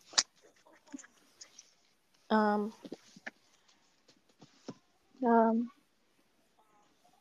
[2.29, 2.73] Um,
[5.25, 5.69] Um,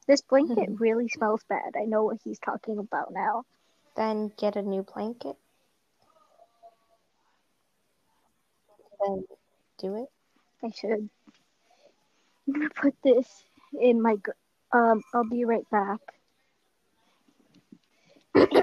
[0.06, 0.80] this blanket Mhm.
[0.80, 1.74] really smells bad.
[1.76, 3.44] I know what he's talking about now.
[3.96, 5.36] then get a new blanket.
[9.00, 9.24] Then
[9.78, 10.08] do it.
[10.62, 11.08] I should.
[12.46, 13.44] I'm gonna put this
[13.80, 14.14] in my.
[14.16, 14.30] gr-
[14.72, 15.98] Um, I'll be right back.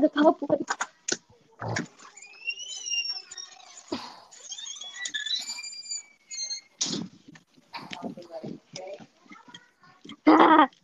[0.00, 0.60] The public.
[10.26, 10.68] Ah,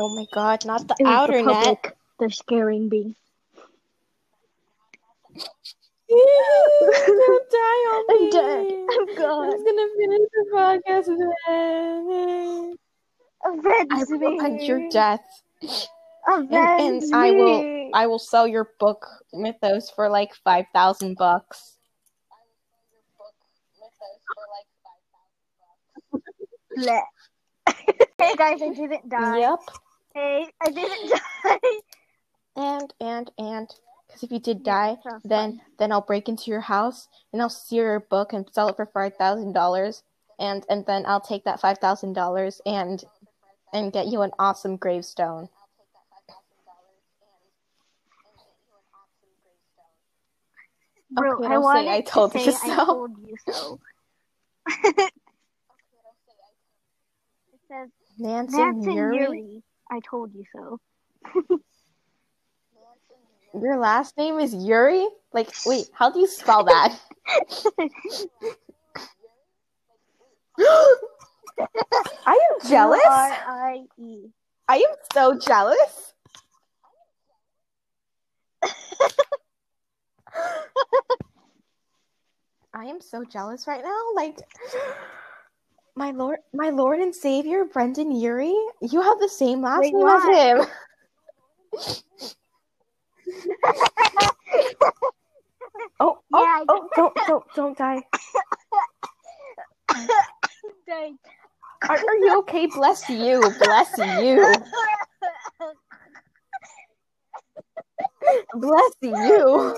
[0.00, 1.64] Oh my god, not the it outer the net.
[1.64, 1.96] public.
[2.18, 3.14] They're scaring me.
[6.08, 8.30] Don't die on I'm me.
[8.30, 8.66] dead.
[8.90, 11.06] I'm I'm gonna finish the podcast
[11.46, 12.74] then.
[13.44, 15.24] Avenge I will hunt your death.
[16.28, 17.90] Avenge and I will- me.
[17.94, 21.76] I will sell your book Mythos for like five thousand bucks.
[28.18, 29.38] Hey guys, I didn't die.
[29.38, 29.58] Yep.
[30.14, 31.10] Hey, I didn't
[31.44, 31.58] die.
[32.56, 33.68] And and and
[34.06, 37.82] Because if you did die, then then I'll break into your house and I'll steal
[37.84, 40.02] your book and sell it for five thousand dollars,
[40.38, 43.02] and and then I'll take that five thousand dollars and
[43.72, 45.48] and get you an awesome gravestone.
[51.10, 53.80] Bro, Okay, I don't say I to told say you I told you so.
[57.72, 59.18] says Nancy Nancy Urie?
[59.18, 59.62] Urie.
[59.90, 60.78] I told you so.
[63.54, 65.08] Your last name is Urie?
[65.32, 66.98] Like, wait, how do you spell that?
[72.26, 73.00] Are you jealous?
[73.06, 74.28] R I E.
[74.68, 76.14] I am so jealous.
[82.74, 84.00] I am so jealous right now.
[84.14, 84.38] Like,
[85.94, 90.08] my lord, my lord and savior, Brendon Urie, you have the same last Wait, name
[90.08, 90.66] as him.
[96.00, 98.02] Oh, oh, Yeah, oh, I oh, don't, don't, don't die.
[100.86, 101.16] Dang.
[101.88, 102.66] Are, are you okay?
[102.66, 104.44] Bless you, bless you,
[108.54, 109.76] bless you.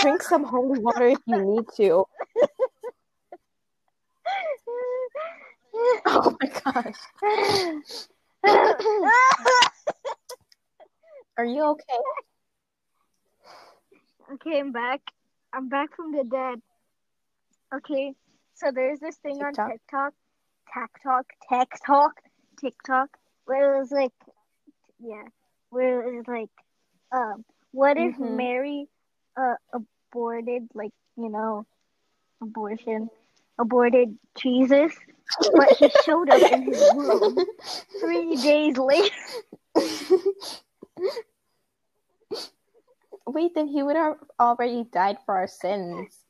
[0.00, 2.06] Drink some holy water if you need to.
[6.06, 6.71] Oh my gosh.
[11.38, 11.98] Are you okay?
[14.34, 15.00] okay, I'm back.
[15.52, 16.60] I'm back from the dead.
[17.74, 18.14] Okay,
[18.54, 19.58] so there's this thing TikTok?
[19.58, 20.14] on TikTok,
[20.74, 22.12] TikTok, TikTok,
[22.60, 23.08] TikTok,
[23.46, 24.12] where it was like,
[25.00, 25.24] yeah,
[25.70, 26.50] where it was like,
[27.12, 28.36] um, what if Mhm.
[28.36, 28.88] Mary,
[29.36, 31.66] uh, aborted, like, you know,
[32.42, 33.08] abortion,
[33.58, 34.94] aborted Jesus,
[35.54, 37.38] but he showed up in his room
[38.00, 39.14] three days later.
[43.26, 46.24] Wait, then he would have already died for our sins.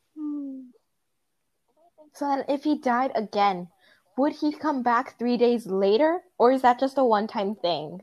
[2.14, 3.68] So then if he died again,
[4.16, 6.20] would he come back three days later?
[6.38, 8.00] Or is that just a one time thing?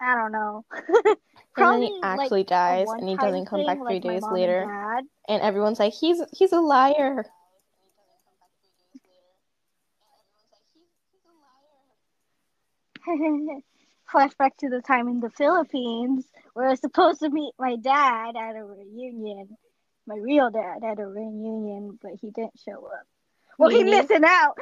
[0.00, 0.64] I don't know.
[1.56, 4.22] And then he actually a dies and he doesn't come thing, back three like days
[4.22, 5.02] mom and later.
[5.28, 7.26] And everyone's like, he's he's a liar.
[14.12, 18.36] Flashback to the time in the Philippines where I was supposed to meet my dad
[18.36, 19.56] at a reunion.
[20.06, 23.06] My real dad at a reunion, but he didn't show up.
[23.58, 24.58] Well, he's missing out.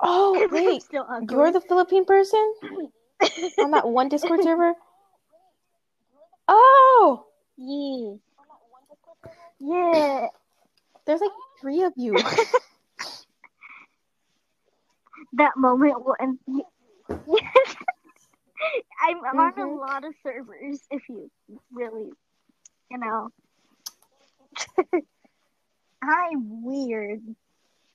[0.00, 0.84] oh wait.
[0.92, 2.54] You're the Philippine person
[3.58, 4.74] on that one Discord server?
[6.48, 7.26] Oh!
[7.56, 8.16] yeah.
[9.58, 10.28] Yeah.
[11.06, 11.30] There's like
[11.60, 12.14] three of you.
[15.34, 16.38] That moment when
[19.02, 19.78] I'm on a Mhm.
[19.78, 20.80] lot of servers.
[20.90, 21.30] If you
[21.72, 22.10] really,
[22.90, 23.30] you know,
[26.02, 27.20] I'm weird.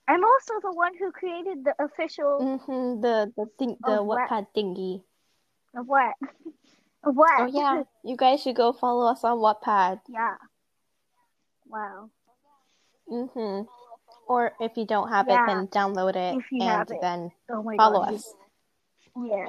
[0.08, 4.30] I'm also the one who created the official hmm the the thing the what?
[4.30, 5.04] Wattpad thingy.
[5.76, 6.16] of what?
[7.08, 7.32] Of what?
[7.40, 10.02] Oh yeah, you guys should go follow us on Wattpad.
[10.10, 10.36] yeah.
[11.66, 12.10] Wow.
[13.10, 13.62] Mm hmm
[14.28, 17.00] Or if you don't have Yeah, it, then download it if you and have it.
[17.02, 18.16] then Oh my follow god.
[18.16, 18.34] us.
[19.16, 19.48] Yeah.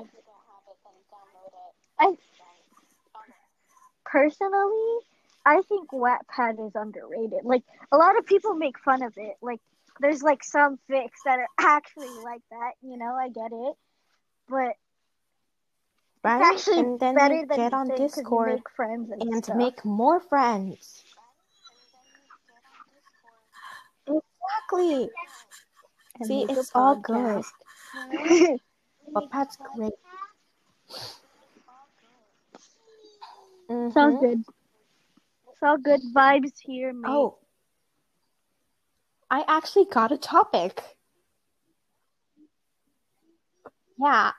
[1.99, 2.17] I
[4.05, 4.99] personally,
[5.45, 7.41] I think Wattpad is underrated.
[7.43, 9.37] Like a lot of people make fun of it.
[9.43, 9.61] Like
[9.99, 12.73] there's like some fics that are actually like that.
[12.83, 13.75] You know, I get it,
[14.49, 14.75] but
[16.25, 16.53] Right?
[16.53, 19.23] it's actually and then better than get on think 'cause you Discord make friends and,
[19.23, 21.05] and make more friends.
[24.07, 25.11] Exactly.
[26.21, 27.45] and See, it's all good.
[27.45, 27.53] podcast.
[29.15, 29.93] Wattpad's great.
[33.71, 34.21] It's all Mhm.
[34.21, 34.45] good.
[35.51, 37.09] It's all good vibes here, mate.
[37.11, 37.39] Oh,
[39.31, 40.83] I actually got a topic.
[43.99, 44.33] Yeah.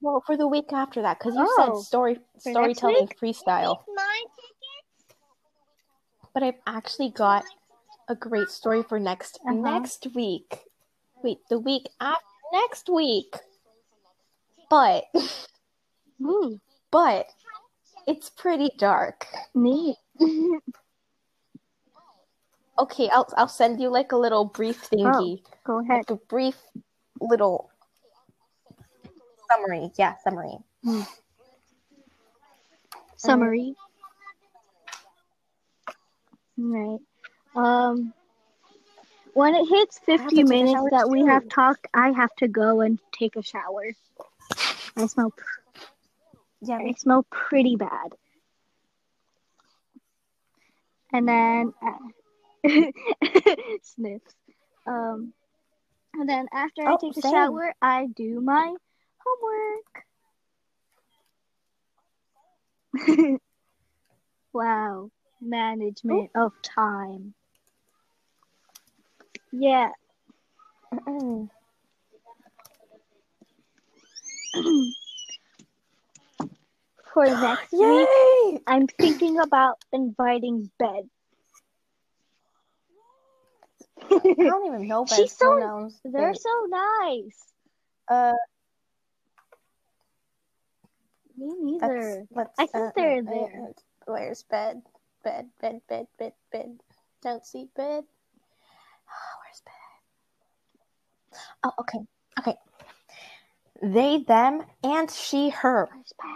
[0.00, 3.82] Well, for the week after that, because you Oh, said story next storytelling freestyle.
[3.94, 4.06] Mine?
[6.34, 7.44] But I've actually got
[8.08, 9.54] a great story for next Uh-huh.
[9.54, 10.60] next week.
[11.22, 12.22] Wait, the week after
[12.52, 13.34] next week.
[14.70, 15.04] But
[16.22, 17.26] Ooh, but
[18.06, 19.26] it's pretty dark.
[19.54, 19.96] neat.
[22.80, 25.42] Okay, I'll I'll send you like a little brief thingy.
[25.66, 26.06] Go ahead.
[26.06, 26.54] Like a brief
[27.20, 27.70] little
[29.50, 29.90] summary.
[29.96, 30.58] Yeah, summary.
[33.16, 33.74] Summary.
[36.56, 36.98] Right.
[37.54, 38.12] Um,
[39.34, 43.36] when it hits 50 minutes that we have talked, I have to go and take
[43.36, 43.92] a shower.
[44.96, 45.30] I smell.
[45.30, 45.44] pr-
[46.60, 46.78] Yeah.
[46.78, 48.14] I smell pretty bad.
[51.12, 52.68] And then uh,
[53.82, 54.34] sniffs.
[54.86, 55.32] Um,
[56.14, 57.32] and then after I Oh, take a same.
[57.32, 58.74] shower, I do my
[62.94, 63.40] homework.
[64.52, 65.10] wow,
[65.40, 67.34] management of time.
[69.52, 69.90] Yeah.
[77.14, 81.10] For next week, I'm thinking about inviting Ben.
[84.10, 86.00] I don't even know She's Ben's so- pronouns.
[86.04, 87.44] They're so nice.
[88.08, 88.32] uh,
[91.38, 92.26] Me neither.
[92.34, 93.72] let's, I think uh, they're there.
[94.06, 94.82] Where's bed?
[95.22, 96.78] Bed, bed, bed, bed, bed.
[97.22, 98.04] Don't see bed.
[99.40, 99.72] Where's bed?
[101.64, 101.98] Oh, okay,
[102.40, 102.56] okay.
[103.80, 105.88] They, them, and she, her.
[105.92, 106.30] Where's Ben?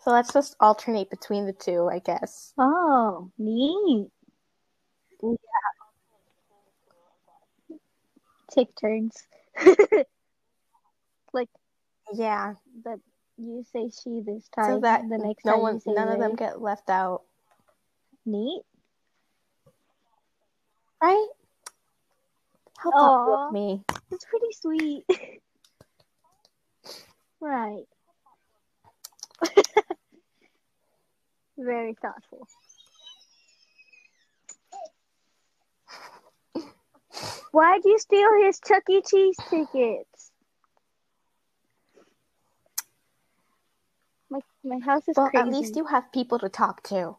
[0.00, 2.52] So let's just alternate between the two, I guess.
[2.58, 4.08] Oh, neat.
[5.22, 5.36] Yeah.
[8.50, 9.16] Take turns.
[11.32, 11.48] like
[12.14, 12.54] Yeah,
[12.84, 12.98] but
[13.38, 14.66] you say she this time.
[14.66, 17.22] so that the next no time one, none of them get left out,
[18.26, 18.62] neat.
[21.02, 21.28] right?
[22.78, 23.46] How thoughtful Aw.
[23.46, 23.84] of me.
[24.10, 25.04] It's pretty sweet.
[27.40, 27.84] right.
[31.58, 32.48] Very thoughtful.
[37.52, 39.00] Why'd you steal his Chuck E.
[39.02, 40.31] Cheese tickets?
[44.64, 45.48] My my house is Well, crazy.
[45.48, 47.16] at least you have people to talk to.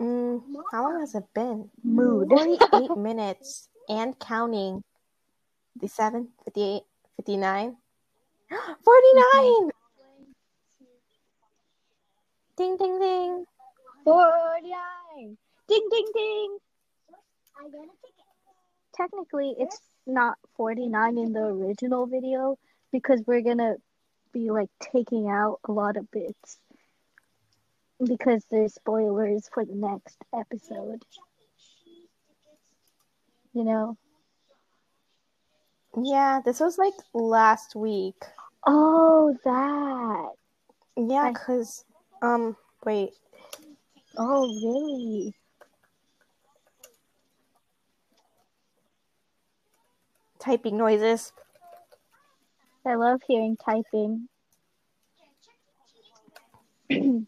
[0.00, 0.42] Mm,
[0.72, 1.70] how long has it been?
[1.82, 2.28] mood.
[2.28, 4.82] 48 minutes and counting.
[5.74, 6.82] 57, 58,
[7.16, 7.76] 59.
[8.84, 9.70] 49!
[12.56, 13.44] Ding, ding, ding.
[14.04, 15.38] Forty-nine.
[15.68, 16.58] Ding ding ding.
[17.58, 18.26] I got a ticket.
[18.94, 22.58] Technically, it's not forty-nine in the original video
[22.92, 23.74] because we're gonna
[24.32, 26.58] be like taking out a lot of bits
[28.06, 31.04] because there's spoilers for the next episode.
[33.52, 33.96] You know.
[35.96, 38.16] Yeah, this was like last week.
[38.66, 40.30] Oh, that.
[40.96, 41.84] Yeah, I- because,
[42.22, 43.12] um, wait.
[44.16, 45.34] Oh, really?
[50.38, 51.32] Typing noises.
[52.84, 54.28] I love hearing typing.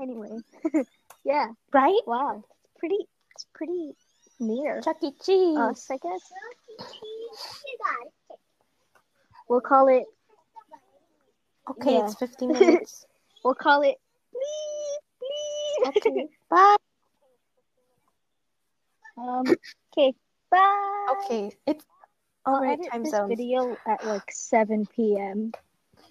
[0.00, 0.38] anyway,
[1.24, 1.46] yeah.
[1.72, 2.00] Right?
[2.06, 3.08] Wow, it's pretty.
[3.34, 3.92] It's pretty
[4.38, 5.12] near Chuck E.
[5.24, 5.56] Cheese.
[5.56, 6.32] us, I guess.
[6.78, 8.38] You got it.
[9.48, 10.04] We'll call it.
[11.70, 12.04] okay, yeah.
[12.04, 13.06] it's 15 minutes.
[13.44, 13.94] We'll call it.
[14.34, 15.96] Bleep, bleep.
[15.98, 16.76] Okay, bye.
[19.16, 19.44] um.
[19.96, 20.14] Okay.
[20.50, 21.06] Bye.
[21.24, 21.84] Okay, it's
[22.44, 22.78] I'll all right.
[22.78, 23.28] edit Time this zones.
[23.30, 25.52] video at like 7 p.m.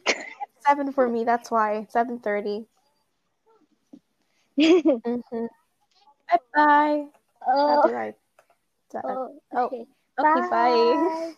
[0.67, 1.23] Seven for me.
[1.23, 1.87] That's why.
[1.93, 2.65] 7:30.
[4.57, 5.45] Mm-hmm.
[6.29, 7.05] Bye bye.
[7.47, 8.15] oh, Right.
[9.03, 9.85] oh, oh, okay.
[10.17, 11.33] Okay, bye.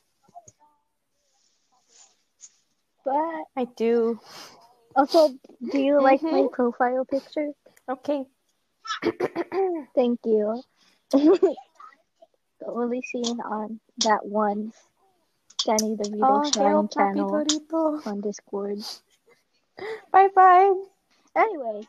[3.05, 3.43] Bye.
[3.55, 4.19] I do.
[4.95, 5.29] Also,
[5.71, 6.51] do you like my Mhm.
[6.51, 7.49] profile picture?
[7.89, 8.25] Okay.
[9.95, 10.61] Thank you.
[12.65, 14.73] Only seen on that one
[15.65, 17.43] Danny the Oh, Shrine channel
[18.05, 18.79] on Discord.
[20.11, 20.73] Bye bye.
[21.35, 21.87] Anyway,